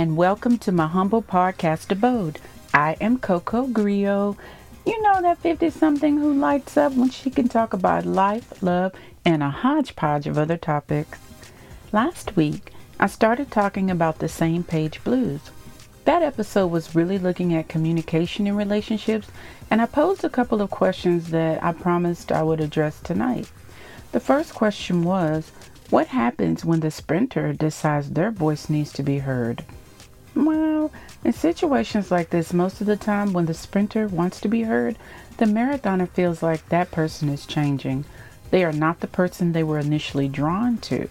[0.00, 2.38] and welcome to my humble podcast abode.
[2.72, 4.34] I am Coco Grillo.
[4.86, 8.94] You know that 50 something who lights up when she can talk about life, love,
[9.26, 11.18] and a hodgepodge of other topics.
[11.92, 15.42] Last week, I started talking about the same page blues.
[16.06, 19.28] That episode was really looking at communication in relationships,
[19.70, 23.50] and I posed a couple of questions that I promised I would address tonight.
[24.12, 25.52] The first question was
[25.90, 29.62] What happens when the sprinter decides their voice needs to be heard?
[30.34, 30.90] Well,
[31.24, 34.96] in situations like this, most of the time when the sprinter wants to be heard,
[35.36, 38.04] the marathoner feels like that person is changing.
[38.50, 41.08] They are not the person they were initially drawn to.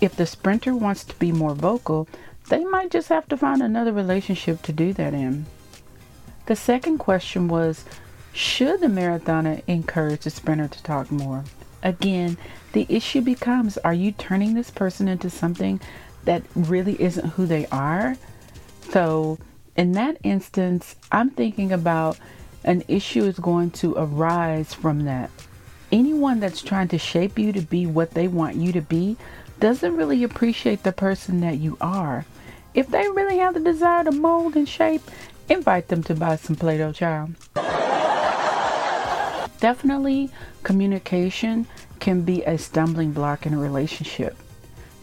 [0.00, 2.08] If the sprinter wants to be more vocal,
[2.48, 5.46] they might just have to find another relationship to do that in.
[6.46, 7.84] The second question was
[8.32, 11.44] Should the marathoner encourage the sprinter to talk more?
[11.82, 12.36] Again,
[12.72, 15.80] the issue becomes Are you turning this person into something
[16.24, 18.16] that really isn't who they are?
[18.90, 19.38] So,
[19.76, 22.18] in that instance, I'm thinking about
[22.64, 25.30] an issue is going to arise from that.
[25.92, 29.16] Anyone that's trying to shape you to be what they want you to be
[29.60, 32.24] doesn't really appreciate the person that you are.
[32.74, 35.02] If they really have the desire to mold and shape,
[35.48, 37.34] invite them to buy some Play Doh child.
[39.60, 40.30] Definitely,
[40.62, 41.66] communication
[42.00, 44.36] can be a stumbling block in a relationship.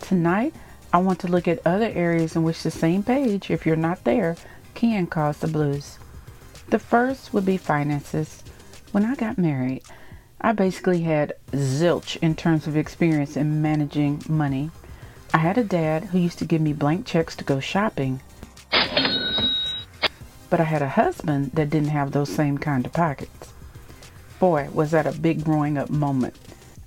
[0.00, 0.54] Tonight,
[0.92, 4.04] I want to look at other areas in which the same page, if you're not
[4.04, 4.36] there,
[4.74, 5.98] can cause the blues.
[6.68, 8.42] The first would be finances.
[8.92, 9.82] When I got married,
[10.40, 14.70] I basically had zilch in terms of experience in managing money.
[15.32, 18.20] I had a dad who used to give me blank checks to go shopping.
[20.50, 23.54] But I had a husband that didn't have those same kind of pockets.
[24.38, 26.36] Boy, was that a big growing up moment.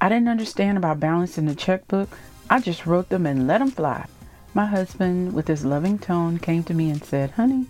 [0.00, 2.16] I didn't understand about balancing the checkbook,
[2.52, 4.06] I just wrote them and let them fly.
[4.54, 7.66] My husband, with his loving tone, came to me and said, Honey,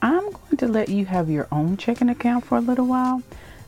[0.00, 3.22] I'm going to let you have your own checking account for a little while.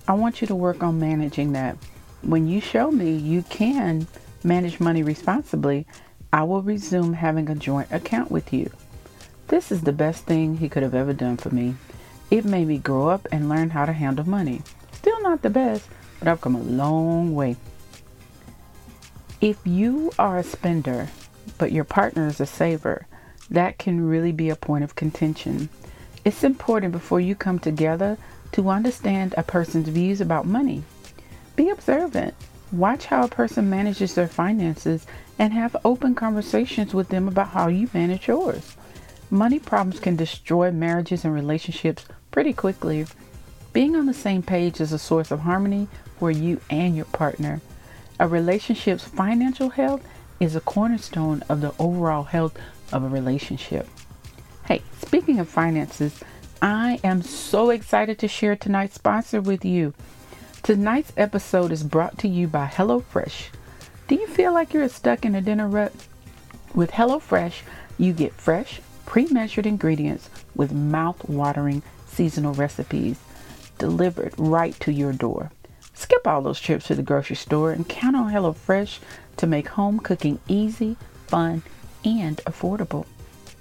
[0.08, 1.76] I want you to work on managing that.
[2.22, 4.06] When you show me you can
[4.42, 5.86] manage money responsibly,
[6.32, 8.70] I will resume having a joint account with you.
[9.48, 11.74] This is the best thing he could have ever done for me.
[12.30, 14.62] It made me grow up and learn how to handle money.
[14.92, 15.86] Still not the best,
[16.18, 17.56] but I've come a long way.
[19.40, 21.08] If you are a spender,
[21.58, 23.06] but your partner is a saver,
[23.50, 25.68] that can really be a point of contention.
[26.24, 28.16] It's important before you come together
[28.52, 30.84] to understand a person's views about money.
[31.54, 32.34] Be observant.
[32.72, 35.06] Watch how a person manages their finances
[35.38, 38.74] and have open conversations with them about how you manage yours.
[39.30, 43.06] Money problems can destroy marriages and relationships pretty quickly.
[43.74, 47.60] Being on the same page is a source of harmony for you and your partner.
[48.18, 50.02] A relationship's financial health
[50.40, 52.58] is a cornerstone of the overall health
[52.90, 53.86] of a relationship.
[54.66, 56.22] Hey, speaking of finances,
[56.62, 59.92] I am so excited to share tonight's sponsor with you.
[60.62, 63.48] Tonight's episode is brought to you by HelloFresh.
[64.08, 65.92] Do you feel like you're stuck in a dinner rut?
[66.74, 67.60] With HelloFresh,
[67.98, 73.18] you get fresh, pre measured ingredients with mouth watering seasonal recipes
[73.78, 75.50] delivered right to your door.
[75.96, 78.98] Skip all those trips to the grocery store and count on HelloFresh
[79.38, 80.96] to make home cooking easy,
[81.26, 81.62] fun,
[82.04, 83.06] and affordable.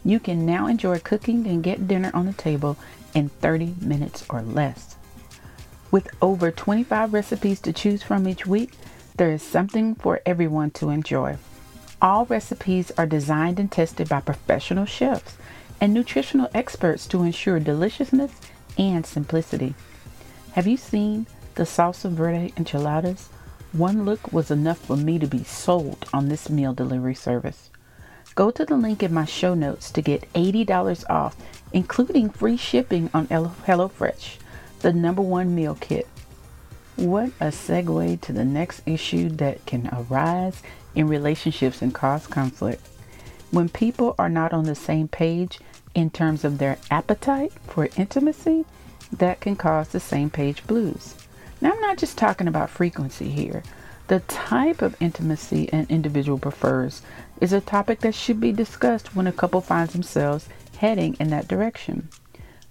[0.04, 2.78] You can now enjoy cooking and get dinner on the table
[3.14, 4.98] in 30 minutes or less.
[5.92, 8.74] With over 25 recipes to choose from each week,
[9.16, 11.38] there is something for everyone to enjoy.
[12.02, 15.38] All recipes are designed and tested by professional chefs
[15.80, 18.34] and nutritional experts to ensure deliciousness
[18.78, 19.74] and simplicity.
[20.52, 23.30] Have you seen the salsa verde enchiladas,
[23.72, 27.70] one look was enough for me to be sold on this meal delivery service.
[28.36, 31.36] Go to the link in my show notes to get $80 off,
[31.74, 34.38] including free shipping on HelloFresh,
[34.80, 36.08] the number one meal kit.
[36.96, 40.62] What a segue to the next issue that can arise
[40.96, 42.86] in relationships and cause conflict.
[43.52, 45.60] When people are not on the same page
[45.94, 48.66] in terms of their appetite for intimacy,
[49.12, 51.16] that can cause the same page blues.
[51.66, 53.64] Now, I'm not just talking about frequency here.
[54.06, 57.02] The type of intimacy an individual prefers
[57.42, 60.48] is a topic that should be discussed when a couple finds themselves
[60.78, 62.10] heading in that direction.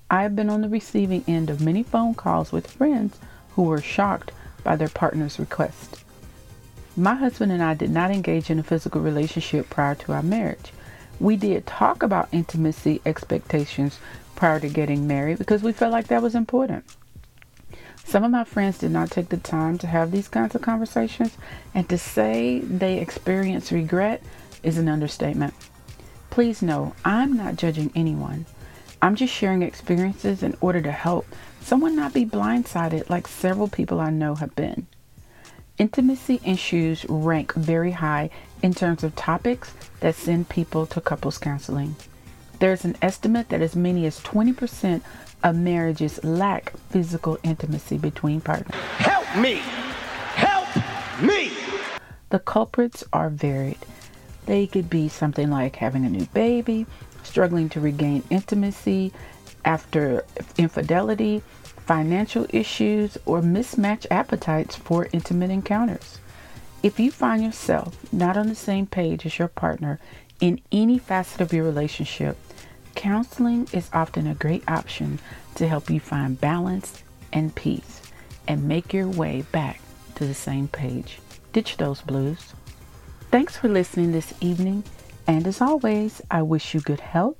[0.08, 3.18] I have been on the receiving end of many phone calls with friends
[3.56, 4.30] who were shocked
[4.62, 6.04] by their partner's request.
[6.96, 10.72] My husband and I did not engage in a physical relationship prior to our marriage.
[11.18, 13.98] We did talk about intimacy expectations
[14.36, 16.84] prior to getting married because we felt like that was important.
[18.04, 21.36] Some of my friends did not take the time to have these kinds of conversations,
[21.74, 24.22] and to say they experience regret
[24.62, 25.54] is an understatement.
[26.30, 28.46] Please know I'm not judging anyone.
[29.00, 31.26] I'm just sharing experiences in order to help
[31.60, 34.86] someone not be blindsided like several people I know have been.
[35.76, 38.30] Intimacy issues rank very high
[38.62, 41.96] in terms of topics that send people to couples counseling.
[42.60, 48.74] There's an estimate that as many as 20% of marriages lack physical intimacy between partners.
[48.98, 49.60] Help me!
[50.34, 50.68] Help
[51.20, 51.52] me!
[52.30, 53.78] The culprits are varied.
[54.46, 56.86] They could be something like having a new baby,
[57.22, 59.12] struggling to regain intimacy
[59.64, 60.24] after
[60.58, 61.42] infidelity,
[61.86, 66.18] financial issues, or mismatched appetites for intimate encounters.
[66.82, 69.98] If you find yourself not on the same page as your partner
[70.40, 72.36] in any facet of your relationship,
[72.94, 75.18] counseling is often a great option
[75.56, 77.02] to help you find balance
[77.32, 78.02] and peace
[78.46, 79.80] and make your way back
[80.14, 81.18] to the same page.
[81.52, 82.54] Ditch those blues.
[83.30, 84.84] Thanks for listening this evening,
[85.26, 87.36] and as always, I wish you good health,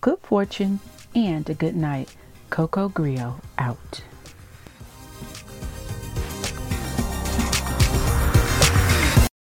[0.00, 0.80] good fortune,
[1.14, 2.14] and a good night.
[2.50, 4.02] Coco Grillo out.